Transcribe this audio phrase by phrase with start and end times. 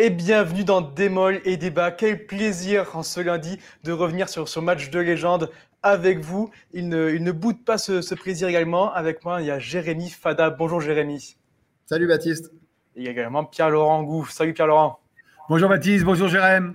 [0.00, 1.90] et bienvenue dans Démol et Débat.
[1.90, 5.50] Quel plaisir en ce lundi de revenir sur ce match de légende
[5.82, 6.50] avec vous.
[6.72, 8.90] Il ne, il ne boude pas ce, plaisir également.
[8.94, 10.48] Avec moi, il y a Jérémy Fada.
[10.48, 11.36] Bonjour Jérémy.
[11.84, 12.50] Salut Baptiste.
[12.96, 14.30] Et également Pierre-Laurent Gouff.
[14.30, 15.00] Salut Pierre-Laurent.
[15.50, 16.72] Bonjour Baptiste, bonjour Jérémy.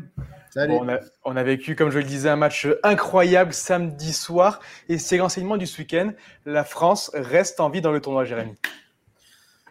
[0.51, 0.73] Salut.
[0.73, 4.59] on, a, on, a, vécu, comme je le disais, un match incroyable samedi soir.
[4.87, 6.11] Et c'est l'enseignement du ce week-end.
[6.45, 8.53] La France reste en vie dans le tournoi, Jérémy.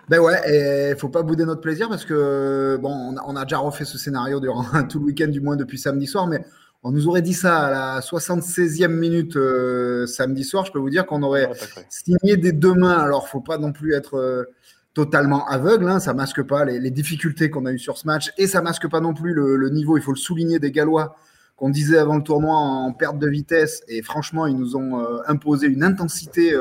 [0.09, 3.85] Ben ouais, et faut pas bouder notre plaisir parce que bon, on a, déjà refait
[3.85, 6.45] ce scénario durant tout le week-end, du moins depuis samedi soir, mais
[6.87, 10.67] on nous aurait dit ça à la 76e minute euh, samedi soir.
[10.67, 11.51] Je peux vous dire qu'on aurait
[11.89, 12.99] signé des deux mains.
[12.99, 14.45] Alors, faut pas non plus être euh,
[14.93, 15.89] totalement aveugle.
[15.89, 18.87] Hein, ça masque pas les, difficultés qu'on a eues sur ce match et ça masque
[18.91, 19.97] pas non plus le, niveau.
[19.97, 21.17] Il faut le souligner des Gallois
[21.57, 23.83] qu'on disait avant le tournoi en, perte de vitesse.
[23.89, 26.55] Et franchement, ils nous ont euh, imposé une intensité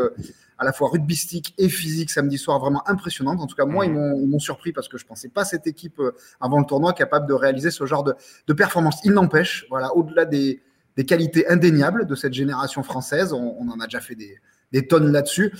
[0.63, 3.41] à la fois rugbystique et physique samedi soir, vraiment impressionnante.
[3.41, 5.99] En tout cas, moi, ils m'ont surpris parce que je ne pensais pas cette équipe
[5.99, 8.15] euh, avant le tournoi capable de réaliser ce genre de,
[8.47, 8.95] de performance.
[9.03, 10.63] Il n'empêche, voilà, au-delà des,
[10.95, 14.39] des, qualités indéniables de cette génération française, on, en a déjà fait des,
[14.71, 15.51] des tonnes là-dessus.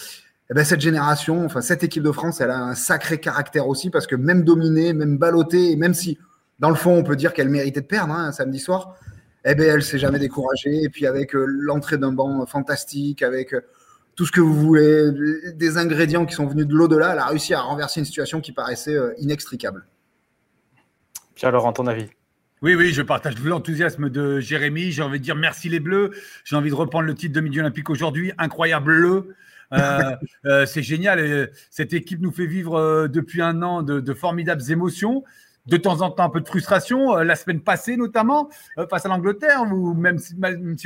[0.49, 3.89] Eh ben, cette génération, enfin cette équipe de France, elle a un sacré caractère aussi
[3.89, 6.17] parce que même dominée, même ballottée, et même si
[6.59, 8.95] dans le fond on peut dire qu'elle méritait de perdre hein, samedi soir,
[9.43, 10.83] eh ben, elle s'est jamais découragée.
[10.83, 13.61] Et puis avec euh, l'entrée d'un banc fantastique, avec euh,
[14.15, 15.11] tout ce que vous voulez,
[15.55, 18.51] des ingrédients qui sont venus de l'au-delà, elle a réussi à renverser une situation qui
[18.51, 19.85] paraissait euh, inextricable.
[21.35, 22.07] Pierre-Laurent, ton avis?
[22.61, 24.91] Oui, oui, je partage l'enthousiasme de Jérémy.
[24.91, 26.11] J'ai envie de dire merci les Bleus.
[26.45, 28.31] J'ai envie de reprendre le titre de Midi Olympique aujourd'hui.
[28.37, 29.35] Incroyable bleu.
[29.73, 31.49] Euh, euh, c'est génial.
[31.69, 35.25] Cette équipe nous fait vivre depuis un an de formidables émotions
[35.65, 37.17] de temps en temps un peu de frustration.
[37.17, 40.35] Euh, la semaine passée, notamment, euh, face à l'Angleterre, où même si,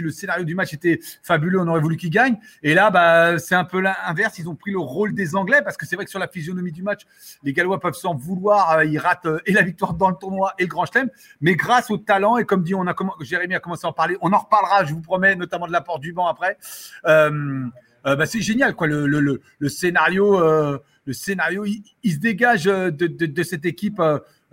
[0.01, 2.37] le scénario du match était fabuleux, on aurait voulu qu'ils gagnent.
[2.63, 4.37] Et là, bah, c'est un peu l'inverse.
[4.39, 6.71] Ils ont pris le rôle des Anglais, parce que c'est vrai que sur la physionomie
[6.71, 7.01] du match,
[7.43, 8.71] les Gallois peuvent s'en vouloir.
[8.77, 11.09] Euh, ils ratent et la victoire dans le tournoi et le Grand Chelem.
[11.41, 14.17] Mais grâce au talent, et comme dit, on a Jérémy a commencé à en parler,
[14.21, 16.57] on en reparlera, je vous promets, notamment de l'apport du banc après.
[17.03, 18.87] bah, c'est génial, quoi.
[18.87, 24.01] Le, scénario, le scénario, il, se dégage de cette équipe.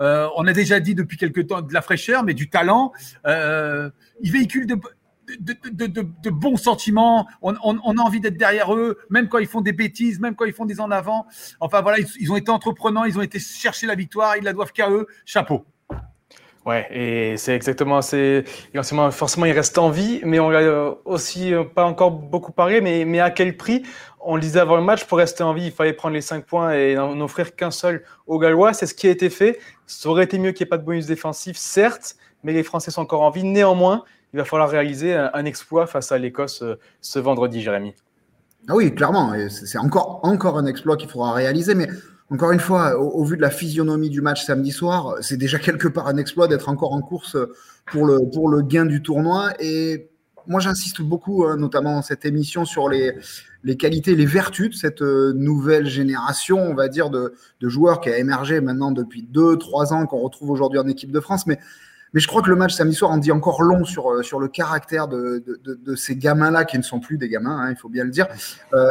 [0.00, 2.92] Euh, on a déjà dit depuis quelques temps de la fraîcheur, mais du talent.
[3.26, 3.90] Euh,
[4.20, 7.26] ils véhiculent de, bons sentiments.
[7.42, 10.52] On, a envie d'être derrière eux, même quand ils font des bêtises, même quand ils
[10.52, 11.26] font des en avant.
[11.60, 14.72] Enfin voilà, ils, ont été entreprenants, ils ont été chercher la victoire, ils la doivent
[14.72, 15.06] qu'à eux.
[15.24, 15.64] Chapeau.
[16.66, 18.44] Ouais, et c'est exactement, c'est
[19.12, 23.30] forcément il reste en vie, mais on l'a aussi pas encore beaucoup parlé, mais à
[23.30, 23.82] quel prix
[24.24, 26.44] on le disait avant le match, pour rester en vie, il fallait prendre les 5
[26.46, 28.72] points et n'en offrir qu'un seul aux Gallois.
[28.72, 29.58] C'est ce qui a été fait.
[29.86, 32.90] Ça aurait été mieux qu'il n'y ait pas de bonus défensif, certes, mais les Français
[32.90, 33.44] sont encore en vie.
[33.44, 37.94] Néanmoins, il va falloir réaliser un, exploit face à l'Écosse euh, ce vendredi, Jérémy.
[38.68, 39.34] Ah oui, clairement.
[39.48, 41.74] C'est encore, encore un exploit qu'il faudra réaliser.
[41.74, 41.88] Mais
[42.30, 45.86] encore une fois, au, vu de la physionomie du match samedi soir, c'est déjà quelque
[45.86, 47.36] part un exploit d'être encore en course
[47.86, 49.52] pour le, pour le gain du tournoi.
[49.60, 50.08] Et
[50.46, 53.14] moi, j'insiste beaucoup, hein, notamment dans cette émission, sur les,
[53.78, 58.18] qualités, les vertus de cette euh, nouvelle génération, on va dire, de, joueurs qui a
[58.18, 61.46] émergé maintenant depuis deux, trois ans, qu'on retrouve aujourd'hui en équipe de France.
[61.46, 61.58] Mais,
[62.12, 65.08] je crois que le match samedi soir en dit encore long sur, euh, le caractère
[65.08, 65.42] de,
[65.96, 68.28] ces gamins-là, qui ne sont plus des gamins, hein, il faut bien le dire.
[68.72, 68.88] Euh,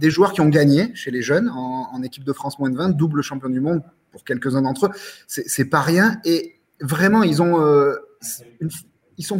[0.00, 2.90] des joueurs qui ont gagné chez les jeunes en, équipe de France moins de 20,
[2.90, 4.90] double champion du monde pour quelques-uns d'entre eux.
[5.26, 6.20] C'est pas rien.
[6.24, 7.98] Et vraiment, ils sont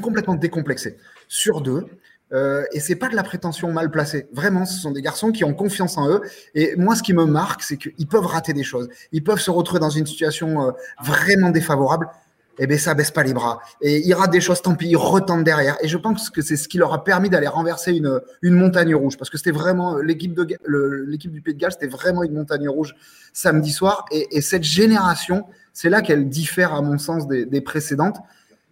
[0.01, 0.99] complètement décomplexés
[1.33, 1.87] sur deux.
[2.35, 4.29] Euh, et c'est pas de la prétention mal placée.
[4.33, 6.21] Vraiment, ce sont des garçons qui ont confiance en eux.
[6.55, 8.89] Et moi, ce qui me marque, c'est qu'ils peuvent rater des choses.
[9.13, 10.71] Ils peuvent se retrouver dans une situation euh,
[11.03, 12.09] vraiment défavorable.
[12.59, 13.61] Et eh bien, ça baisse pas les bras.
[13.81, 15.79] Et ils ratent des choses, tant pis, ils retentent derrière.
[15.83, 18.21] Et je pense que c'est ce qui leur a permis d'aller renverser une,
[18.55, 19.17] montagne rouge.
[19.17, 20.47] Parce que c'était vraiment l'équipe de
[21.07, 22.95] l'équipe du Pays de Galles, c'était vraiment une montagne rouge
[23.33, 24.05] samedi soir.
[24.11, 28.19] Et, et cette génération, c'est là qu'elle diffère, à mon sens, des précédentes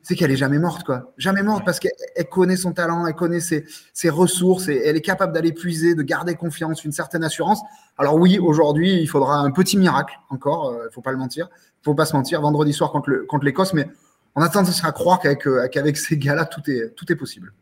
[0.03, 1.13] c'est qu'elle est jamais morte, quoi.
[1.19, 1.93] Jamais morte parce qu'elle
[2.31, 3.65] connaît son talent, elle connaît ses,
[4.11, 7.61] ressources et elle est capable d'aller puiser, de garder confiance, une certaine assurance.
[7.99, 11.49] Alors oui, aujourd'hui, il faudra un petit miracle encore, il euh, faut pas le mentir,
[11.83, 13.89] faut pas se mentir, vendredi soir contre l'Écosse, mais
[14.35, 17.53] on a tendance à croire euh, qu'avec ces gars-là, tout est, tout est possible.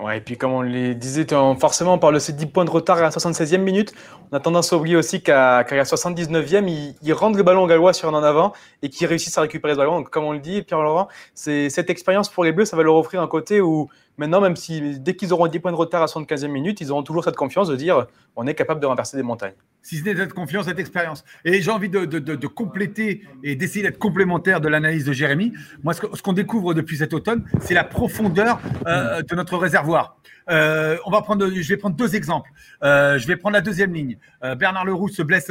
[0.00, 1.26] Ouais, et puis comme on les disait,
[1.58, 3.92] forcément on parle de ces 10 points de retard à la 76e minute.
[4.30, 7.92] On a tendance à oublier aussi qu'à la 79e, ils, ils, rendent le ballon gallois
[7.92, 8.52] sur un en avant
[8.82, 9.98] et qu'ils réussissent à récupérer ce ballon.
[9.98, 13.20] Donc comme on le dit, Pierre-Laurent, cette expérience pour les Bleus, ça va leur offrir
[13.20, 16.12] un côté où maintenant, même si dès qu'ils auront 10 points de retard à la
[16.12, 18.06] 75e minute, ils auront toujours cette confiance de dire
[18.36, 19.56] on est capable de renverser des montagnes.
[19.88, 21.24] Si ce n'est cette confiance, cette expérience.
[21.46, 25.54] Et j'ai envie de, compléter et d'essayer d'être complémentaire de l'analyse de Jérémy.
[25.82, 30.18] Moi, ce qu'on découvre depuis cet automne, c'est la profondeur euh, de notre réservoir.
[30.50, 32.50] Euh, on va prendre, je vais prendre deux exemples.
[32.82, 34.18] Euh, je vais prendre la deuxième ligne.
[34.58, 35.50] Bernard Leroux se blesse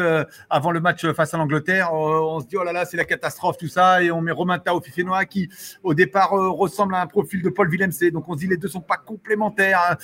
[0.51, 1.92] avant le match face à l'Angleterre.
[1.94, 4.60] on se dit oh là là, c'est la catastrophe tout ça, et on met Romain
[4.60, 5.50] Tao Fifenois qui
[5.84, 7.89] au départ ressemble à un profil de Paul Villemc.
[8.13, 9.98] Donc on se dit les deux sont pas complémentaires.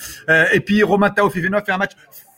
[0.52, 1.92] et puis Romain Tao Fifenois fait un match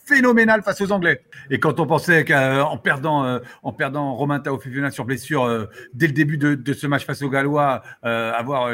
[0.07, 1.21] phénoménal face aux Anglais.
[1.49, 6.07] Et quand on pensait qu'en perdant, euh, en perdant Romain Taofifuna sur blessure euh, dès
[6.07, 8.71] le début de, ce match face aux Gallois, euh, avoir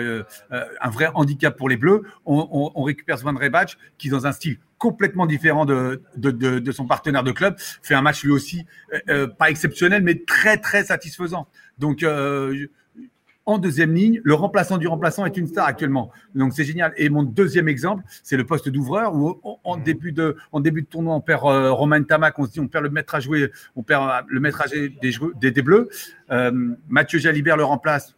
[0.51, 5.25] un vrai handicap pour les Bleus, on, récupère Svan Rebac qui, dans un style complètement
[5.25, 8.65] différent de, de, son partenaire de club, fait un match lui aussi
[9.37, 11.47] pas exceptionnel, mais très très satisfaisant.
[11.77, 12.05] Donc
[13.45, 14.21] en deuxième ligne.
[14.23, 16.11] Le remplaçant du remplaçant est une star actuellement.
[16.35, 16.93] Donc c'est génial.
[16.97, 19.83] Et mon deuxième exemple, c'est le poste d'ouvreur où en mmh.
[19.83, 22.67] début de, en début de tournoi, on perd euh, Romain Tamac, on se dit on
[22.67, 25.89] perd le maître à jouer, on perd euh, le maître à jouer des, des, Bleus.
[26.31, 28.15] Euh, Mathieu Jalibert le remplace.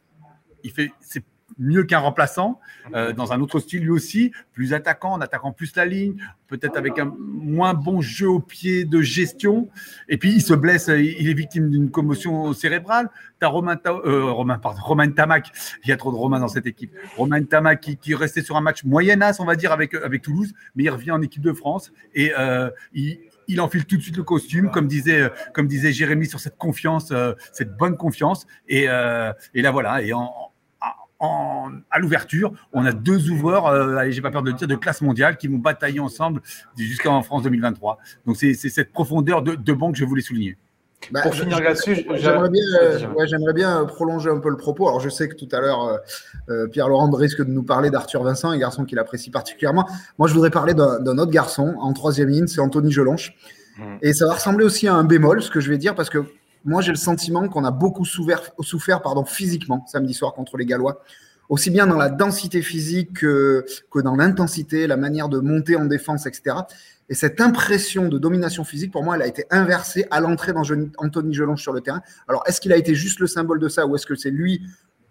[0.64, 1.24] Il fait, c'est
[1.58, 2.60] mieux qu'un remplaçant,
[2.94, 6.16] euh, dans un autre style lui aussi, plus attaquant, en attaquant plus la ligne,
[6.48, 9.70] peut-être avec un moins bon jeu au pied de gestion.
[10.10, 13.10] Et puis il se blesse, il est victime d'une commotion cérébrale.
[13.40, 15.52] Tu as Romain, euh, Romain, pardon, Romain Tamac,
[15.84, 16.94] il y a trop de Romain dans cette équipe.
[17.18, 20.54] Romain Tamac qui, qui restait sur un match moyen-as, on va dire, avec, avec Toulouse,
[20.76, 24.18] mais il revient en équipe de France et euh, il, il enfile tout de suite
[24.18, 28.48] le costume, comme disait, comme disait Jérémy sur cette confiance, euh, cette bonne confiance.
[28.68, 30.02] Et, euh, et là voilà.
[30.02, 30.32] Et en,
[31.20, 34.76] à l'ouverture, on a deux ouvreurs, euh, allez, j'ai pas peur de le dire, de
[34.76, 36.42] classe mondiale qui vont batailler ensemble
[36.78, 37.98] jusqu'en France 2023.
[38.26, 40.58] Donc c'est cette profondeur de, de banque que je voulais souligner.
[41.12, 44.88] Bah, Pour finir là-dessus, j'aimerais bien, euh, bien, euh, prolonger un peu le propos.
[44.88, 46.02] Alors, je sais que tout à l'heure,
[46.72, 49.88] Pierre-Laurent risque de nous parler d'Arthur Vincent, un garçon qu'il apprécie particulièrement.
[50.18, 53.36] Moi, je voudrais parler d'un autre garçon en troisième ligne, c'est Anthony Gelonche.
[53.78, 53.84] Mmh.
[54.02, 56.26] Et ça va ressembler aussi à un bémol, ce que je vais dire, parce que
[56.66, 58.52] moi, j'ai le sentiment qu'on a beaucoup souffert,
[59.28, 61.02] physiquement samedi soir contre les Gallois,
[61.48, 63.66] aussi bien dans la densité physique que,
[64.04, 66.58] dans l'intensité, la manière de monter en défense, etc.
[67.08, 71.36] Et cette impression de domination physique, pour moi, elle a été inversée à l'entrée d'Anthony
[71.36, 72.02] Gelonge sur le terrain.
[72.28, 74.64] Alors, est-ce qu'il a été juste le symbole de ça ou est-ce que c'est lui,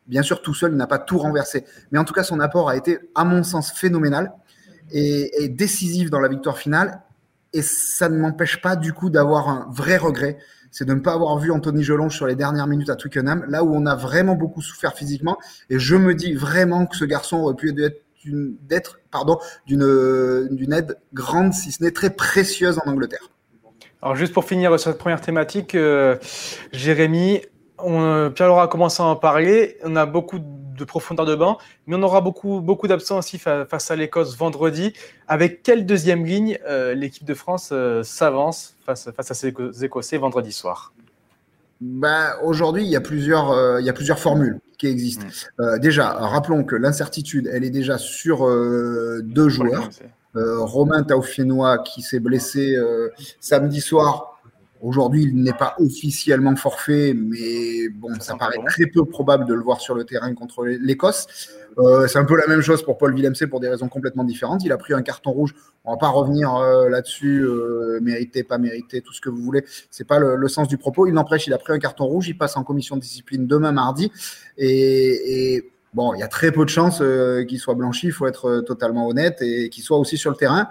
[0.09, 2.69] bien sûr, tout seul, il n'a pas tout renversé Mais en tout cas, son apport
[2.69, 4.33] a été, à mon sens, phénoménal
[4.91, 7.01] et décisif dans la victoire finale.
[7.53, 10.39] Et ça ne m'empêche pas, du coup, d'avoir un vrai regret
[10.75, 13.63] c'est de ne pas avoir vu Anthony Gelonge sur les dernières minutes à Twickenham, là
[13.63, 15.39] où on a vraiment beaucoup souffert physiquement.
[15.71, 20.73] Et je me dis vraiment que ce garçon aurait pu être d'être pardon d'une d'une
[20.73, 23.31] aide grande si ce n'est très précieuse en Angleterre.
[24.03, 26.17] Alors juste pour finir sur cette première thématique, euh,
[26.73, 27.43] Jérémy,
[27.79, 29.79] on, Pierre Laura a commencé à en parler.
[29.85, 30.41] On a beaucoup
[30.83, 34.93] profondeur de banc, mais on aura beaucoup, beaucoup d'absents aussi face à l'Écosse vendredi.
[35.29, 40.19] Avec quelle deuxième ligne euh, l'équipe de France euh, s'avance face, face à ces Écossais
[40.19, 40.93] vendredi soir?
[41.81, 45.27] Bah, Aujourd'hui, il, y a plusieurs, euh, il y a plusieurs formules qui existent.
[45.59, 45.79] Mm.
[45.79, 48.49] déjà, rappelons que l'incertitude, elle est déjà sur
[49.23, 49.89] deux joueurs.
[50.35, 52.77] Romain Taufinois qui s'est blessé
[53.39, 54.34] samedi soir
[54.85, 59.63] Aujourd'hui, il n'est pas officiellement forfait, mais bon, ça paraît très peu probable de le
[59.63, 61.27] voir sur le terrain contre l'Écosse.
[61.79, 64.63] Euh, c'est un peu la même chose pour Paul Villemc pour des raisons complètement différentes.
[64.63, 65.55] Il a pris un carton rouge.
[65.87, 69.65] On va pas revenir euh, là-dessus, euh, mérité, pas mérité, tout ce que vous voulez.
[69.91, 71.07] C'est pas le, sens du propos.
[71.07, 72.29] Il n'empêche, il a pris un carton rouge.
[72.29, 74.13] Il passe en commission de discipline demain mardi.
[74.59, 77.03] Et, et bon, il y a très peu de chances
[77.49, 78.09] qu'il soit blanchi.
[78.09, 80.69] Il faut être totalement honnête et qu'il soit aussi sur le terrain.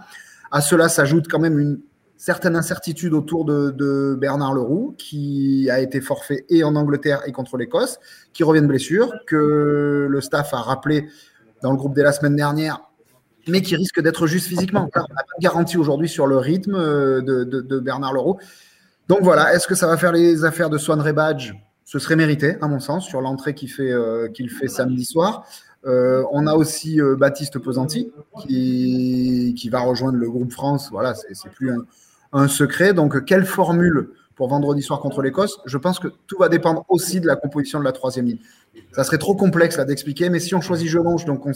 [0.51, 1.79] À cela s'ajoute quand même une
[2.23, 7.57] certaines incertitudes autour de, Bernard Leroux, qui a été forfait et en Angleterre et contre
[7.57, 7.99] l'Écosse,
[8.31, 11.09] qui revient de blessure, que le staff a rappelé
[11.61, 12.79] dans le groupe dès la semaine dernière,
[13.49, 14.87] mais qui risque d'être juste physiquement.
[14.95, 18.37] on n'a pas de garantie aujourd'hui sur le rythme euh, de, Bernard Leroux.
[19.09, 21.51] Donc voilà, est-ce que ça va faire les affaires de Swan Rebadge
[21.83, 24.29] Ce serait mérité, à mon sens, sur l'entrée qu'il fait, euh,
[24.67, 25.45] samedi soir.
[25.85, 28.13] Euh, on a aussi Baptiste Pesanti
[28.47, 30.87] qui, va rejoindre le groupe France.
[30.89, 31.69] Voilà, c'est plus
[32.33, 32.93] un secret.
[32.93, 35.59] Donc, quelle formule pour vendredi soir contre l'Écosse?
[35.65, 38.39] Je pense que tout va dépendre aussi de la composition de la troisième ligne.
[38.91, 41.51] Ça serait trop complexe là d'expliquer, mais si on choisit Jelonge, donc on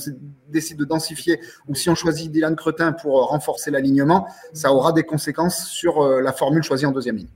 [0.50, 4.94] décide de densifier, ou si on choisit Dylan Cretin pour euh, renforcer l'alignement, ça aura
[4.94, 7.30] des conséquences sur euh, la formule choisie en deuxième ligne.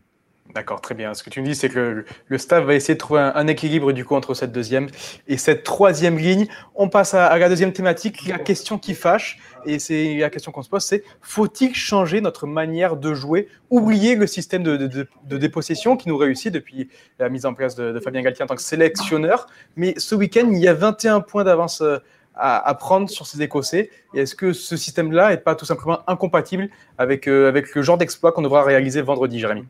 [0.53, 1.13] D'accord, très bien.
[1.13, 3.93] Ce que tu me dis, c'est que le, staff va essayer de trouver un, équilibre
[3.93, 4.87] du coup entre cette deuxième
[5.27, 6.47] et cette troisième ligne.
[6.75, 10.61] On passe à, la deuxième thématique, la question qui fâche, et c'est la question qu'on
[10.61, 16.09] se pose, c'est faut-il changer notre manière de jouer, oublier le système de, dépossession qui
[16.09, 19.47] nous réussit depuis la mise en place de, Fabien Galtier en tant que sélectionneur?
[19.77, 21.99] Mais ce week-end, il y a 21 points d'avance euh,
[22.35, 23.89] à, prendre sur ces Écossais.
[24.13, 27.97] Et est-ce que ce système-là n'est pas tout simplement incompatible avec, euh, avec le genre
[27.97, 29.65] d'exploit qu'on devra réaliser vendredi, Jérémy?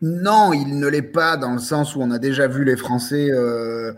[0.00, 3.30] Non, il ne l'est pas dans le sens où on a déjà vu les Français
[3.30, 3.92] euh,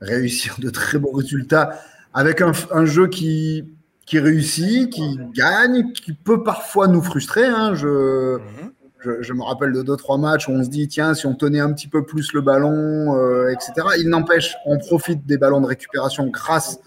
[0.00, 1.80] réussir de très bons résultats
[2.12, 3.64] avec un, jeu qui,
[4.06, 7.44] qui réussit, qui gagne, qui peut parfois nous frustrer.
[7.44, 7.74] Hein.
[7.74, 9.22] Je, mhm.
[9.22, 11.60] je, me rappelle de deux, trois matchs où on se dit, tiens, si on tenait
[11.60, 13.72] un petit peu plus le ballon, euh, etc.
[13.98, 16.78] Il n'empêche, on profite des ballons de récupération grâce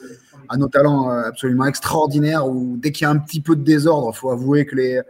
[0.48, 3.64] à nos talents euh, absolument extraordinaires où dès qu'il y a un petit peu de
[3.64, 5.02] désordre, il faut avouer que les,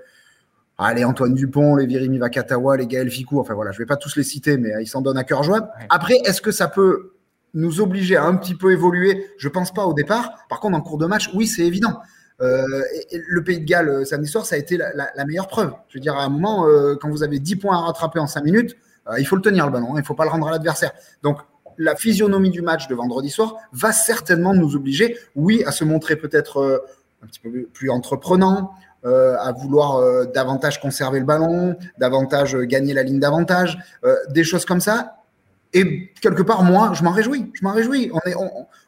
[0.81, 3.87] ah, les Antoine Dupont, les Virimi Vakatawa, les Gaël Ficou, enfin voilà, je ne vais
[3.87, 5.69] pas tous les citer, mais ils s'en donnent à cœur joie.
[5.89, 7.13] Après, est-ce que ça peut
[7.53, 9.27] nous obliger à un petit peu évoluer?
[9.37, 10.45] Je ne pense pas au départ.
[10.49, 11.99] Par contre, en cours de match, oui, c'est évident.
[12.41, 12.63] Euh,
[13.11, 15.73] le Pays de Galles euh, samedi soir, ça a été la, meilleure preuve.
[15.89, 16.65] Je veux dire, à un moment,
[17.01, 18.77] quand vous avez 10 points à rattraper en 5 minutes,
[19.17, 20.91] il faut le tenir le ballon, hein, il ne faut pas le rendre à l'adversaire.
[21.23, 21.39] Donc,
[21.79, 26.17] la physionomie du match de vendredi soir va certainement nous obliger, oui, à se montrer
[26.17, 26.77] peut-être euh,
[27.23, 28.71] un petit peu plus entreprenant,
[29.05, 33.77] euh, à vouloir euh, davantage conserver le ballon, davantage gagner la ligne d'avantage,
[34.29, 35.15] des choses comme ça.
[35.73, 37.51] Et quelque part, moi, je m'en réjouis.
[37.53, 38.11] Je m'en réjouis.
[38.11, 38.35] On est,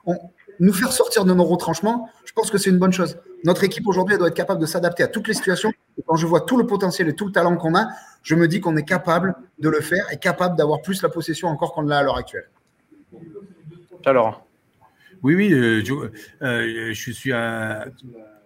[0.06, 0.18] on,
[0.62, 3.18] nous faire sortir de nos retranchements, je pense que c'est une bonne chose.
[3.44, 5.74] Notre équipe aujourd'hui, elle doit être capable de s'adapter à toutes les situations.
[5.98, 7.88] Et quand je vois tout le potentiel et tout le talent qu'on a,
[8.22, 11.48] je me dis qu'on est capable de le faire et capable d'avoir plus la possession
[11.48, 12.48] encore qu'on l'a à l'heure actuelle.
[14.06, 14.46] Alors.
[15.24, 15.84] Oui, oui, euh,
[16.42, 17.32] euh, je, suis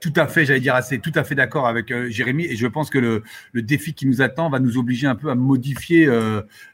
[0.05, 2.67] tout à fait, j'allais dire assez, tout à fait d'accord avec euh, Jérémy, et je
[2.67, 3.23] pense que le,
[3.61, 6.05] défi qui nous attend va nous obliger un peu à modifier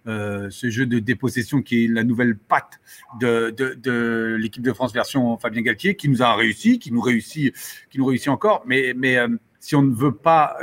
[0.06, 2.80] ce jeu de dépossession qui est la nouvelle patte
[3.20, 7.56] de, l'équipe de France version Fabien Galtier, qui nous a réussi, qui nous réussit,
[7.90, 9.18] qui nous réussit encore, mais, mais
[9.60, 10.58] si on ne veut pas,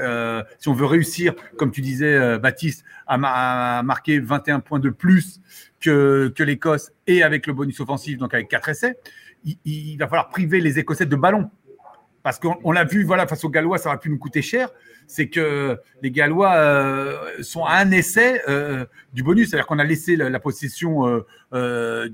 [0.58, 5.40] si on veut réussir, comme tu disais, Baptiste, à, marquer 21 points de plus
[5.80, 8.98] que, que l'Écosse et avec le bonus offensif, donc avec quatre essais,
[9.64, 11.50] il, va falloir priver les Écossais de ballon.
[12.28, 14.68] Parce qu'on l'a vu, voilà, face aux Gallois, ça aurait pu nous coûter cher.
[15.06, 19.84] C'est que les Gallois euh, sont à un essai euh, du bonus, c'est-à-dire qu'on a
[19.84, 22.08] laissé la, possession euh,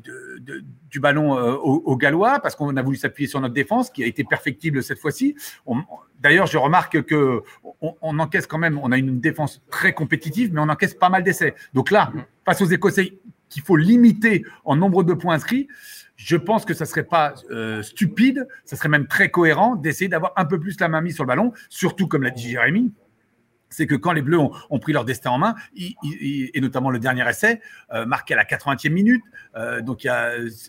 [0.89, 4.23] du ballon aux, Gallois parce qu'on a voulu s'appuyer sur notre défense, qui a été
[4.23, 5.35] perfectible cette fois-ci.
[6.21, 7.43] D'ailleurs, je remarque que
[7.81, 11.09] on, on, encaisse quand même, on a une défense très compétitive, mais on encaisse pas
[11.09, 11.57] mal d'essais.
[11.73, 12.13] Donc là,
[12.45, 13.19] face aux Écossais,
[13.49, 15.67] qu'il faut limiter en nombre de points inscrits,
[16.17, 20.33] je pense que ça serait pas euh, stupide, ça serait même très cohérent d'essayer d'avoir
[20.37, 22.93] un peu plus la main mise sur le ballon, surtout comme l'a dit Jérémy,
[23.75, 27.29] c'est que quand les Bleus ont, pris leur destin en main, et notamment le dernier
[27.29, 27.61] essai,
[27.93, 29.23] euh, marqué à la 80e minute,
[29.57, 30.07] euh, donc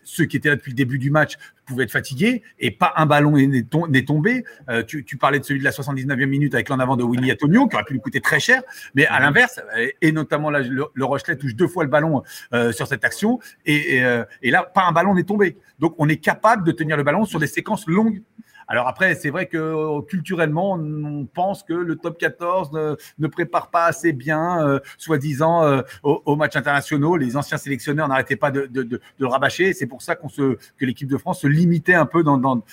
[0.03, 1.35] ceux qui étaient là depuis le début du match
[1.65, 4.43] pouvaient être fatigués et pas un ballon n'est tombé.
[4.69, 7.67] Euh, tu, parlais de celui de la 79e minute avec l'en avant de Willy Antonio
[7.67, 8.61] qui aurait pu lui coûter très cher,
[8.93, 9.59] mais à l'inverse,
[10.01, 12.23] et notamment le, Rochelet touche deux fois le ballon
[12.71, 14.01] sur cette action et
[14.43, 15.57] là, pas un ballon n'est tombé.
[15.79, 18.21] Donc on est capable de tenir le ballon sur des séquences longues
[18.67, 22.71] alors après, c'est vrai que euh, culturellement, on pense que le top 14
[23.19, 27.17] ne, prépare pas assez bien, euh, soi-disant, euh, aux, matchs internationaux.
[27.17, 29.73] Les anciens sélectionneurs n'arrêtaient pas de, rabâcher.
[29.73, 32.63] C'est pour ça se, que l'équipe de France se limitait un peu dans,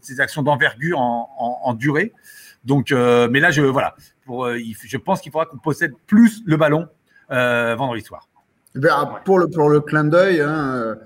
[0.00, 2.12] ces actions d'envergure en, durée.
[2.64, 3.94] Donc, mais là, je, voilà,
[4.26, 6.88] je pense qu'il faudra qu'on possède plus le ballon
[7.28, 8.28] vendredi soir.
[8.76, 8.80] Eh
[9.24, 10.96] pour, le, pour le clin d'œil, hein,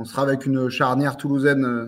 [0.00, 1.86] on sera avec une charnière toulousaine euh,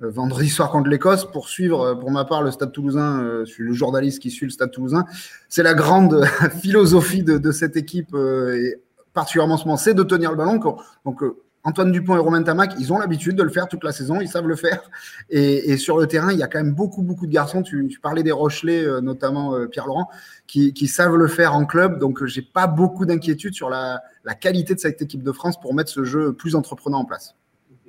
[0.00, 3.22] vendredi soir contre l'Écosse pour suivre, euh, pour ma part, le Stade toulousain.
[3.22, 5.04] Euh, je suis le journaliste qui suit le Stade toulousain.
[5.48, 6.24] C'est la grande
[6.60, 8.76] philosophie de, cette équipe, et
[9.12, 10.58] particulièrement ce moment, c'est de tenir le ballon.
[11.04, 11.22] Donc,
[11.62, 14.28] Antoine Dupont et Romain Tamac, ils ont l'habitude de le faire toute la saison, ils
[14.28, 14.80] savent le faire.
[15.28, 17.62] Et, sur le terrain, il y a quand même beaucoup, beaucoup de garçons.
[17.62, 20.08] Tu, parlais des Rochelais, notamment Pierre-Laurent,
[20.46, 21.98] qui, savent le faire en club.
[21.98, 24.00] Donc, j'ai pas beaucoup d'inquiétude sur la
[24.40, 27.34] qualité de cette équipe de France pour mettre ce jeu plus entreprenant en place.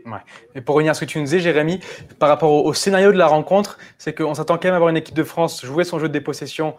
[0.05, 0.19] Ouais.
[0.55, 1.79] Et pour revenir à ce que tu nous disais, Jérémy,
[2.19, 4.97] par rapport au, scénario de la rencontre, c'est qu'on s'attend quand même à avoir une
[4.97, 6.75] équipe de France jouer son jeu de dépossession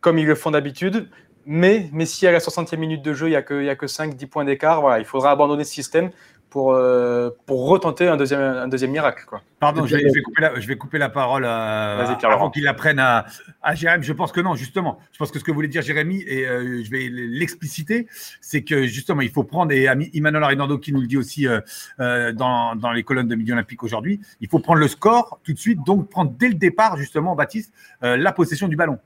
[0.00, 1.08] comme ils le font d'habitude.
[1.46, 4.26] Mais, mais si à la 60e minute de jeu, il n'y a que, que 5-10
[4.26, 6.10] points d'écart, voilà, il faudra abandonner ce système
[6.50, 9.24] pour, euh, pour retenter un deuxième, un deuxième miracle.
[9.26, 9.42] Quoi.
[9.60, 13.26] Pardon, je vais, couper la, je vais, couper la, parole à, avant qu'il apprenne à,
[13.62, 14.04] à Jérémy.
[14.04, 14.98] Je pense que non, justement.
[15.12, 18.06] Je pense que ce que voulait dire Jérémy, et euh, je vais l'expliciter,
[18.40, 22.32] c'est que justement, il faut prendre, et Emmanuel Arinando qui nous le dit aussi euh,
[22.32, 25.58] dans, dans, les colonnes de Midi Olympique aujourd'hui, il faut prendre le score tout de
[25.58, 28.98] suite, donc prendre dès le départ, justement, Baptiste, la possession du ballon.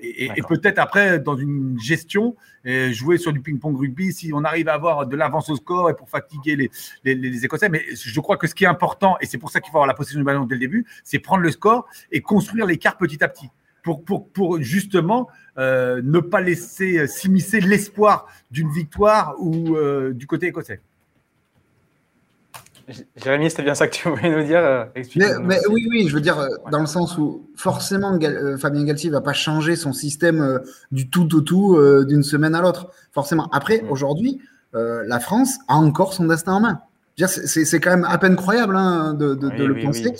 [0.00, 2.36] Et, peut-être après, dans une gestion,
[2.90, 5.94] jouer sur du ping-pong rugby, si on arrive à avoir de l'avance au score et
[5.94, 7.68] pour fatiguer les, les, Écossais.
[7.68, 9.86] Mais je crois que ce qui est important, et c'est pour ça qu'il faut avoir
[9.86, 13.22] la possession du ballon dès le début, c'est prendre le score et construire l'écart petit
[13.22, 13.48] à petit.
[13.84, 20.26] Pour, pour, pour justement euh, ne pas laisser s'immiscer l'espoir d'une victoire ou euh, du
[20.26, 20.80] côté écossais.
[23.16, 24.84] Jérémy, c'était bien ça que tu voulais nous dire euh,
[25.42, 28.18] mais, Oui, oui, je veux dire, euh, dans le sens où forcément
[28.58, 32.62] Fabien Galtier ne va pas changer son système du tout au tout d'une semaine à
[32.62, 32.90] l'autre.
[33.12, 33.48] Forcément.
[33.52, 33.90] Après, mm.
[33.90, 34.40] aujourd'hui,
[34.72, 36.80] la France a encore son destin en main.
[37.26, 40.14] C'est quand même à peine croyable hein, de, le penser.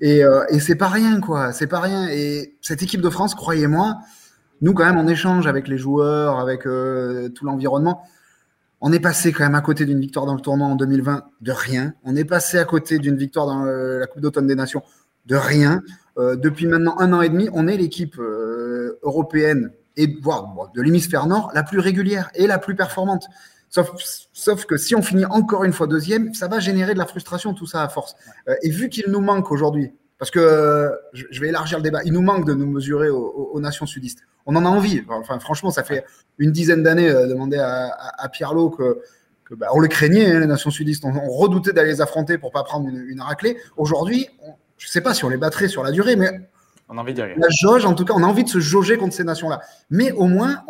[0.00, 1.52] Et, et c'est pas rien, quoi.
[1.52, 2.08] C'est pas rien.
[2.08, 3.98] Et cette équipe de France, croyez-moi,
[4.62, 8.02] nous, quand même, on échange avec les joueurs, avec tout l'environnement
[8.86, 11.52] on est passé quand même à côté d'une victoire dans le tournoi en 2020 de
[11.52, 11.94] rien.
[12.04, 14.82] On est passé à côté d'une victoire dans euh, la Coupe d'automne des Nations
[15.24, 15.80] de rien.
[16.18, 20.82] Euh, depuis maintenant un an et demi, on est l'équipe euh, européenne et voire de
[20.82, 23.26] l'hémisphère nord la plus régulière et la plus performante.
[23.70, 23.90] Sauf,
[24.34, 27.54] sauf, que si on finit encore une fois deuxième, ça va générer de la frustration,
[27.54, 28.14] tout ça à force.
[28.62, 32.22] et vu qu'il nous manque aujourd'hui, parce que je vais élargir le débat, il nous
[32.22, 35.02] manque de nous mesurer aux nations sudistes on en a envie.
[35.08, 36.04] Enfin, franchement, ça fait
[36.38, 39.00] une dizaine d'années euh, demander à, à, Pierlot que,
[39.50, 41.04] bah, on le craignait, hein, les nations sudistes.
[41.04, 43.56] On, redoutait d'aller les affronter pour pas prendre une, raclée.
[43.76, 44.28] Aujourd'hui,
[44.78, 46.30] je ne sais pas si on les battrait sur la durée, mais
[46.88, 47.34] on a envie d'y aller.
[47.36, 49.60] La jauge, en tout cas, on a envie de se jauger contre ces nations-là.
[49.90, 50.62] Mais au moins,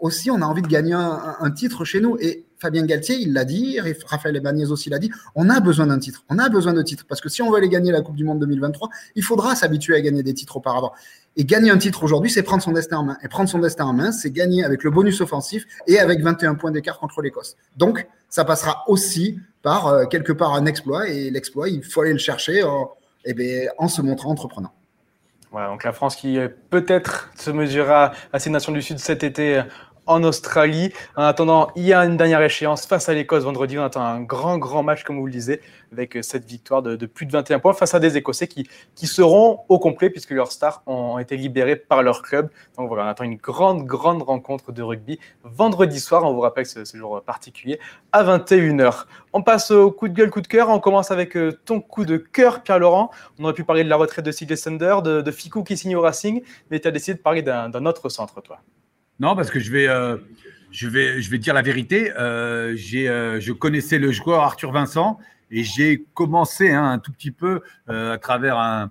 [0.00, 2.16] aussi, on a envie de gagner un, titre chez nous.
[2.20, 5.98] Et Fabien Galtier, il l'a dit, Raphaël Ebanez aussi l'a dit, on a besoin d'un
[5.98, 6.24] titre.
[6.28, 7.04] On a besoin de titres.
[7.08, 9.94] Parce que si on veut aller gagner la Coupe du Monde 2023, il faudra s'habituer
[9.94, 10.92] à gagner des titres auparavant.
[11.36, 13.18] Et gagner un titre aujourd'hui, c'est prendre son destin en main.
[13.22, 16.56] Et prendre son destin en main, c'est gagner avec le bonus offensif et avec 21
[16.56, 17.56] points d'écart contre l'Écosse.
[17.76, 21.08] Donc, ça passera aussi par euh, quelque part un exploit.
[21.08, 22.64] Et l'exploit, il faut aller le chercher
[23.24, 24.72] eh ben, en se montrant entreprenant.
[25.50, 29.22] Voilà, donc la France qui euh, peut-être se mesurera à ces nations du Sud cet
[29.22, 29.62] été
[30.08, 30.92] en Australie.
[31.16, 33.78] En attendant, il y a une dernière échéance face à l'Écosse vendredi.
[33.78, 35.60] On attend un grand, grand match, comme vous le disiez,
[35.92, 38.66] avec euh, cette victoire de, plus de 21 points face à des Écossais qui,
[39.06, 42.50] seront au complet puisque leurs stars ont été libérés par leur club.
[42.76, 46.24] Donc voilà, on attend une grande, grande rencontre de rugby vendredi soir.
[46.24, 47.78] On vous rappelle c'est ce jour particulier
[48.12, 49.04] à 21h.
[49.32, 50.68] On passe au coup de gueule, coup de cœur.
[50.70, 53.10] On commence avec euh, ton coup de cœur, Pierre-Laurent.
[53.38, 55.30] On aurait pu parler de la retraite de Sidney Sender, de, de
[55.64, 58.58] qui signe au Racing, mais tu as décidé de parler d'un autre centre, toi.
[59.20, 60.16] Non, parce que je vais, euh,
[60.70, 62.12] je vais, je vais dire la vérité.
[62.18, 65.18] Euh, euh, je connaissais le joueur Arthur Vincent
[65.50, 68.90] et j'ai commencé hein, un tout petit peu à travers un,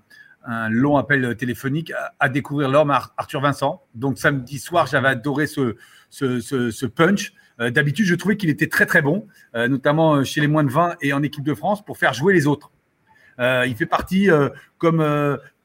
[0.69, 3.83] long appel téléphonique à, découvrir l'homme Arthur Vincent.
[3.95, 5.75] Donc samedi soir, j'avais adoré ce,
[6.09, 7.33] ce, punch.
[7.59, 11.11] D'habitude, je trouvais qu'il était très très bon, notamment chez les moins de 20 et
[11.11, 12.71] en équipe de France pour faire jouer les autres.
[13.39, 14.29] il fait partie,
[14.77, 15.01] comme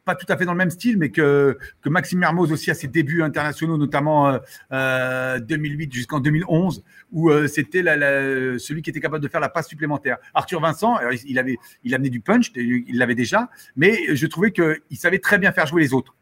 [0.05, 2.89] pas tout à fait dans le même style, mais que, Maxime Mermoz aussi a ses
[2.89, 4.39] débuts internationaux, notamment
[4.73, 9.49] euh, 2008 euh, jusqu'en 2011, où euh, c'était celui qui était capable de faire la
[9.49, 10.19] passe supplémentaire.
[10.35, 14.97] Arthur Vincent, il avait, il amenait du punch, il l'avait déjà, mais je trouvais qu'il
[14.97, 16.15] savait très bien faire jouer les autres.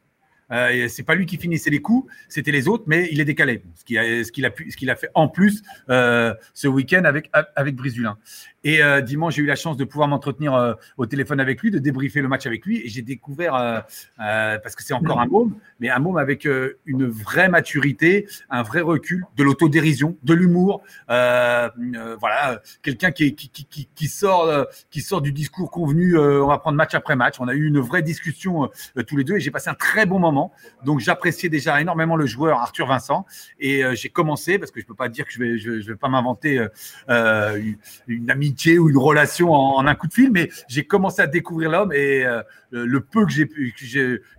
[0.52, 3.62] Euh, c'est pas lui qui finissait les coups, c'était les autres, mais il les décalait.
[3.76, 8.18] Ce qu'il a, fait en plus euh, ce week-end avec avec Brisulin.
[8.62, 11.70] Et euh, dimanche, j'ai eu la chance de pouvoir m'entretenir euh, au téléphone avec lui,
[11.70, 12.82] de débriefer le match avec lui.
[12.84, 13.80] Et j'ai découvert, euh,
[14.18, 16.46] parce que c'est encore un môme, mais un môme avec
[16.86, 20.82] une vraie maturité, un vrai recul, de l'autodérision, de l'humour.
[21.08, 26.18] voilà, quelqu'un qui, qui, qui, qui, sort, qui sort du discours convenu.
[26.18, 27.36] on va prendre match après match.
[27.40, 28.68] On a eu une vraie discussion
[29.06, 30.52] tous les deux et j'ai passé un très bon moment.
[30.84, 33.24] Donc j'appréciais déjà énormément le joueur Arthur Vincent.
[33.58, 35.98] Et j'ai commencé, parce que je peux pas dire que je vais, je, je vais
[35.98, 36.66] pas m'inventer
[37.08, 41.26] une, une amie ou une relation en, un coup de fil, mais j'ai commencé à
[41.26, 43.74] découvrir l'homme et euh, le peu que j'ai pu,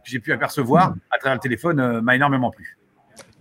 [0.04, 2.78] j'ai pu apercevoir à travers le téléphone euh, m'a énormément plu.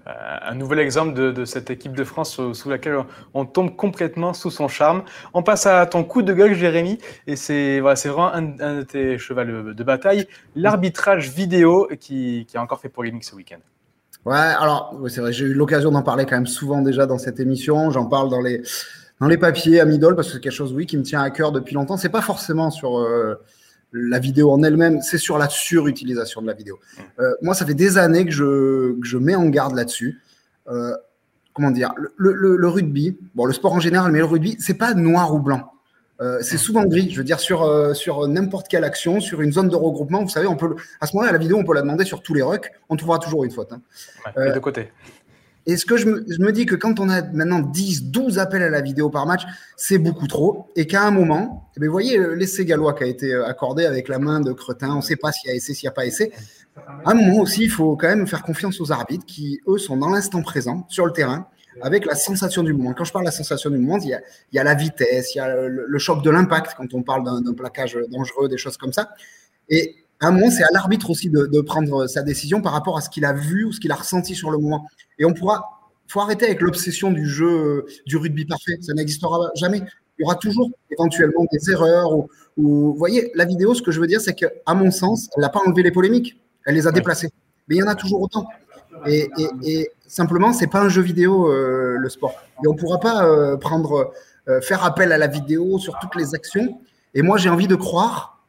[0.07, 0.11] Euh,
[0.43, 2.97] un nouvel exemple de, cette équipe de France sous, laquelle
[3.35, 5.05] on tombe complètement sous son charme.
[5.35, 8.43] On passe à ton coup de gueule, Jérémy, et c'est voilà, vraiment un,
[8.79, 13.59] de tes chevals de bataille, l'arbitrage vidéo qui, qui, a encore fait polémique ce week-end.
[14.25, 17.41] Ouais, alors c'est vrai, j'ai eu l'occasion d'en parler quand même souvent déjà dans cette
[17.41, 17.91] émission.
[17.91, 18.63] J'en parle dans les
[19.21, 21.31] dans les papiers à Midol parce que c'est quelque chose, oui, qui me tient à
[21.31, 21.97] cœur depuis longtemps.
[21.97, 23.35] C'est pas forcément sur euh,
[23.93, 26.79] la vidéo en elle-même, c'est sur la surutilisation de la vidéo.
[27.21, 30.21] Euh, moi, ça fait des années que je, que je mets en garde là-dessus.
[30.69, 30.97] Euh,
[31.53, 34.75] comment dire le, le, le, rugby, bon, le sport en général, mais le rugby, c'est
[34.75, 35.71] pas noir ou blanc.
[36.41, 37.11] c'est souvent gris.
[37.11, 40.47] Je veux dire, sur, sur n'importe quelle action, sur une zone de regroupement, vous savez,
[40.47, 42.71] on peut, à ce moment-là, la vidéo, on peut la demander sur tous les rucks.
[42.89, 43.73] On trouvera toujours une faute.
[43.73, 43.83] Hein.
[44.37, 44.93] Ouais, de côté.
[45.67, 48.71] Et ce que je me, dis que quand on a maintenant 10, 12 appels à
[48.71, 49.43] la vidéo par match,
[49.77, 50.69] c'est beaucoup trop.
[50.75, 54.09] Et qu'à un moment, eh vous voyez l'essai gallois qui a été euh, accordé avec
[54.09, 55.95] la main de Cretin, on ne sait pas s'il y a essai, s'il n'y a
[55.95, 56.33] pas essai.
[56.77, 59.97] À un moment aussi, il faut quand même faire confiance aux arbitres qui, eux, sont
[59.97, 61.47] dans l'instant présent, sur le terrain,
[61.83, 62.95] avec la sensation du moment.
[62.95, 64.19] Quand je parle de la sensation du moment, il
[64.53, 67.53] y a, la vitesse, il y a le, choc de l'impact quand on parle d'un
[67.53, 69.11] plaquage dangereux, des choses comme ça.
[69.69, 72.97] Et à un moment, c'est à l'arbitre aussi de, de, prendre sa décision par rapport
[72.99, 74.87] à ce qu'il a vu ou ce qu'il a ressenti sur le moment.
[75.19, 78.79] Et on pourra, faut arrêter avec l'obsession du jeu du rugby parfait.
[78.83, 79.79] Ça n'existera jamais.
[80.19, 82.13] il y aura toujours éventuellement des erreurs.
[82.13, 85.43] Ou, vous voyez, la vidéo, ce que je veux dire, c'est qu'à mon sens, elle
[85.43, 87.31] n'a pas enlevé les polémiques, elle les a déplacées.
[87.69, 88.47] Mais il y en a toujours autant.
[89.07, 92.35] Et, et, et simplement, c'est pas un jeu vidéo, euh, le sport.
[92.63, 94.13] Et on ne pourra pas euh, prendre,
[94.49, 96.81] euh, faire appel à la vidéo sur toutes les actions.
[97.15, 98.40] Et moi, j'ai envie de croire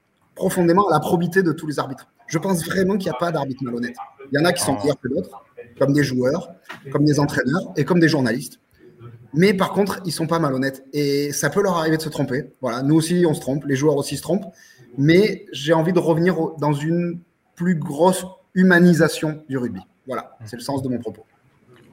[0.41, 2.07] profondément à la probité de tous les arbitres.
[2.25, 3.95] Je pense vraiment qu'il n'y a pas d'arbitre malhonnête.
[4.31, 5.43] Il y en a qui sont pires que d'autres,
[5.77, 6.49] comme des joueurs,
[6.91, 8.59] comme des entraîneurs et comme des journalistes.
[9.35, 10.83] Mais par contre, ils sont pas malhonnêtes.
[10.93, 12.51] Et ça peut leur arriver de se tromper.
[12.59, 14.51] Voilà, nous aussi, on se trompe, les joueurs aussi se trompent.
[14.97, 17.19] Mais j'ai envie de revenir dans une
[17.55, 18.25] plus grosse
[18.55, 19.81] humanisation du rugby.
[20.07, 21.23] Voilà, c'est le sens de mon propos.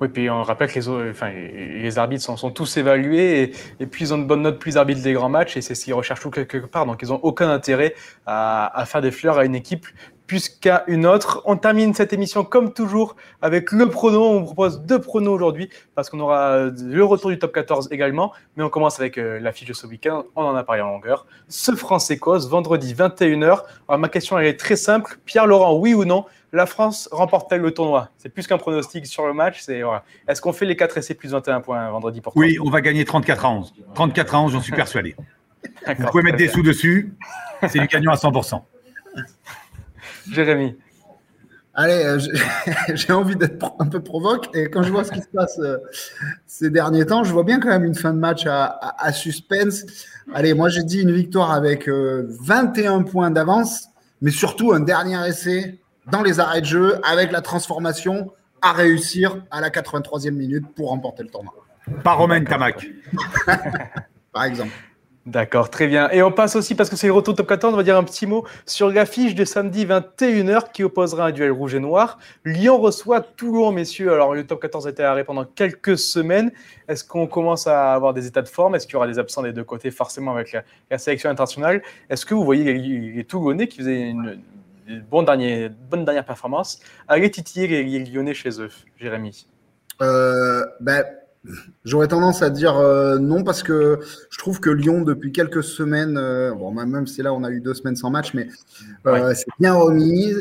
[0.01, 4.15] Oui, puis on rappelle que les, enfin, les arbitres sont, tous évalués et, puis ils
[4.15, 6.31] ont une bonne note plus arbitres des grands matchs et c'est ce qu'ils recherchent tout
[6.31, 6.87] quelque part.
[6.87, 9.87] Donc ils n'ont aucun intérêt à, faire des fleurs à une équipe
[10.29, 11.43] plus qu'à une autre.
[11.47, 14.23] On termine cette émission comme toujours avec le prono.
[14.23, 18.33] On vous propose deux pronos aujourd'hui parce qu'on aura le retour du top 14 également.
[18.57, 20.25] Mais on commence avec euh, l'affiche de ce week-end.
[20.37, 21.27] On en a parlé en longueur.
[21.49, 23.62] Ce France-Écosse, vendredi 21h.
[23.88, 25.19] Alors, ma question elle est très simple.
[25.25, 28.09] Pierre-Laurent, oui ou non la France remporte-t-elle le tournoi?
[28.17, 29.61] C'est plus qu'un pronostic sur le match.
[29.61, 30.05] C'est voilà.
[30.27, 33.05] Est-ce qu'on fait les 4 essais plus 21 points vendredi pour Oui, on va gagner
[33.05, 33.75] 34 à 11.
[33.95, 35.14] 34 à 11, j'en suis persuadé.
[35.99, 37.12] Vous pouvez mettre des sous dessus.
[37.69, 38.62] C'est du gagnant à 100%.
[40.31, 40.77] Jérémy.
[41.75, 42.19] Allez, euh,
[42.95, 44.49] j'ai envie d'être un peu provoque.
[44.53, 45.79] Et quand je vois ce qui se passe euh,
[46.47, 49.12] ces derniers temps, je vois bien quand même une fin de match à, à, à
[49.12, 49.85] suspense.
[50.35, 53.88] Allez, moi j'ai dit une victoire avec euh, 21 points d'avance,
[54.21, 55.79] mais surtout un dernier essai
[56.11, 60.88] dans les arrêts de jeu avec la transformation à réussir à la 83e minute pour
[60.88, 61.55] remporter le tournoi.
[62.03, 62.88] Par Romain Tamac.
[64.33, 64.73] Par exemple.
[65.29, 66.09] D'accord, très bien.
[66.09, 68.03] Et on passe aussi, parce que c'est le retour top 14, on va dire un
[68.03, 72.19] petit mot sur l'affiche de samedi 21h qui opposera un duel rouge et noir.
[72.47, 74.11] Lyon reçoit Toulon, messieurs.
[74.11, 76.51] Alors, le top 14 était arrêté pendant quelques semaines.
[76.88, 78.75] Est-ce qu'on commence à avoir des états de forme?
[78.75, 80.57] Est-ce qu'il y aura des absents des deux côtés, forcément, avec
[80.91, 81.83] la, sélection internationale?
[82.09, 84.41] Est-ce que vous voyez les, les Toulonnais qui faisaient une,
[84.87, 86.81] une bonne, dernière, bonne dernière performance?
[87.07, 89.47] Aller titiller les, les Lyonnais chez eux, Jérémy
[90.01, 91.05] euh, ben,
[91.85, 96.18] J'aurais tendance à dire euh, non parce que je trouve que Lyon depuis quelques semaines,
[96.18, 98.48] euh, bon même si là on a eu deux semaines sans match, mais
[99.07, 99.35] euh, ouais.
[99.35, 100.35] c'est bien remis.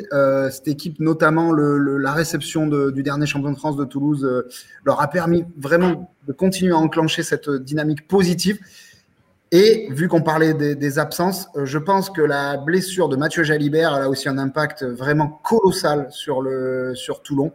[0.52, 4.46] Cette équipe, notamment le, le, la réception de, du dernier champion de France de Toulouse,
[4.84, 8.60] leur a permis vraiment de continuer à enclencher cette dynamique positive.
[9.54, 13.96] Et vu qu'on parlait des, des, absences, je pense que la blessure de Mathieu Jalibert
[13.96, 17.54] elle a aussi un impact vraiment colossal sur, le, sur Toulon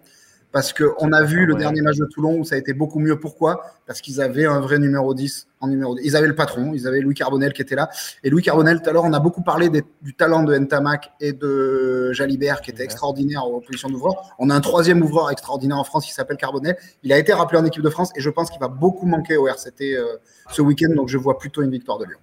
[0.53, 3.19] parce qu'on a vu le dernier match de Toulon où ça a été beaucoup mieux.
[3.19, 3.65] Pourquoi?
[3.87, 6.03] Parce qu'ils avaient un vrai numéro 10 en numéro 10.
[6.05, 7.89] Ils avaient le patron, ils avaient Louis Carbonel qui était là.
[8.23, 11.11] Et Louis Carbonel, tout à l'heure, on a beaucoup parlé des, du talent de Ntamak
[11.21, 14.35] et de Jalibert qui était extraordinaire en position d'ouvreur.
[14.39, 16.77] On a un troisième ouvreur extraordinaire en France qui s'appelle Carbonel.
[17.03, 19.37] Il a été rappelé en équipe de France et je pense qu'il va beaucoup manquer
[19.37, 20.17] au RCT euh,
[20.51, 20.95] ce week-end.
[20.95, 22.19] Donc je vois plutôt une victoire de Lyon.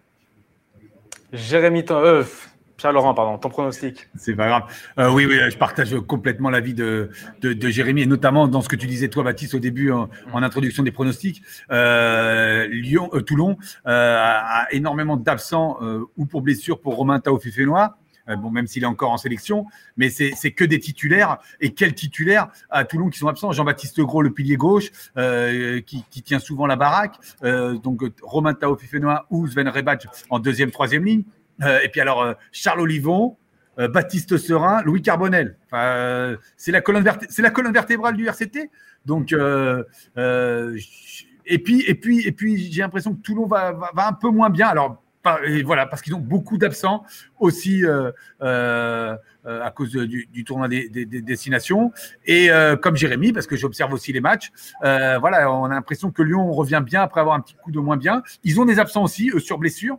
[1.33, 2.23] Jérémy euh,
[2.79, 4.07] Pierre-Laurent, pardon, ton pronostic.
[4.15, 4.63] C'est pas grave.
[4.97, 7.09] Euh, oui, oui, je partage complètement l'avis de,
[7.41, 10.09] de, de, Jérémy, et notamment dans ce que tu disais, toi, Baptiste, au début, en,
[10.33, 11.43] introduction des pronostics.
[11.71, 15.79] Euh, Lyon, euh, Toulon euh, a, énormément d'absents
[16.17, 17.97] ou pour blessure pour Romain Taofifénois.
[18.37, 19.65] Bon, même s'il est encore en sélection,
[19.97, 21.39] mais c'est que des titulaires.
[21.61, 23.51] Et quels titulaires à Toulon qui sont absents?
[23.51, 27.15] Jean-Baptiste Gros, le pilier gauche, qui, qui, tient souvent la baraque.
[27.41, 31.23] donc Romain Taofifénois ou Sven Rebac en deuxième, troisième ligne.
[31.63, 33.37] Euh, et puis alors, euh, Charles Olivon,
[33.79, 35.57] euh, Baptiste Serin, Louis Carbonel.
[36.57, 38.69] C'est la, colonne vertébrale du RCT.
[39.05, 39.33] Donc,
[41.51, 44.67] et puis, et puis, et puis j'ai l'impression que Toulon va, un peu moins bien.
[44.67, 45.01] Alors,
[45.63, 47.05] voilà, parce qu'ils ont beaucoup d'absents
[47.39, 47.83] aussi
[48.41, 51.91] à cause du, tournoi des, des, des, destinations.
[52.25, 52.49] Et
[52.81, 56.83] comme Jérémy, parce que j'observe aussi les matchs, voilà, on a l'impression que Lyon revient
[56.85, 58.21] bien après avoir un petit coup de moins bien.
[58.43, 59.97] Ils ont des absents aussi, eux, sur blessure,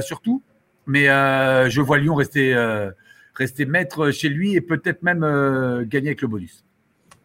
[0.00, 0.42] surtout.
[0.86, 2.90] Mais euh, je vois Lyon rester, euh,
[3.34, 6.64] rester maître chez lui et peut-être même euh, gagner avec le bonus.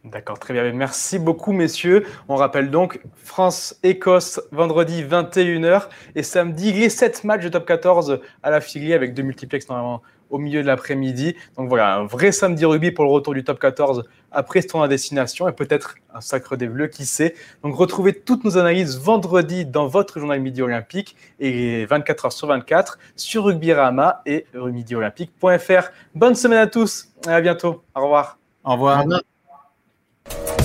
[0.03, 0.71] D'accord, très bien.
[0.71, 2.05] Merci beaucoup, messieurs.
[2.27, 8.51] On rappelle donc France-Écosse, vendredi 21h et samedi, les 7 matchs de top 14 à
[8.51, 10.03] la filière avec deux multiplex normalement
[10.35, 11.35] au milieu de l'après-midi.
[11.57, 14.85] Donc voilà, un vrai samedi rugby pour le retour du top 14 après ce tournoi
[14.85, 17.35] à destination et peut-être un sacre des Bleus, qui sait.
[17.63, 22.47] Donc retrouvez toutes nos analyses vendredi dans votre journal Midi Olympique et 24 heures sur
[22.47, 25.89] 24 sur Rugbyrama et rumidiolympique.fr.
[26.13, 27.83] Bonne semaine à tous et à bientôt.
[27.95, 28.37] Au revoir.
[28.63, 28.99] Au revoir.
[28.99, 30.64] Au revoir.